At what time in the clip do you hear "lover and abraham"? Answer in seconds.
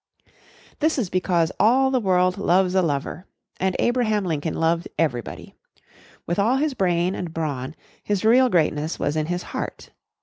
2.81-4.25